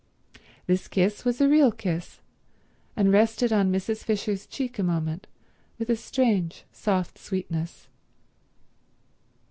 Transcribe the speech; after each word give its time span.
This 0.65 0.87
kiss 0.87 1.23
was 1.23 1.39
a 1.39 1.47
real 1.47 1.71
kiss, 1.71 2.21
and 2.95 3.13
rested 3.13 3.53
on 3.53 3.71
Mrs. 3.71 4.03
Fisher's 4.03 4.47
cheek 4.47 4.79
a 4.79 4.83
moment 4.83 5.27
with 5.77 5.91
a 5.91 5.95
strange, 5.95 6.63
soft 6.71 7.19
sweetness. 7.19 7.87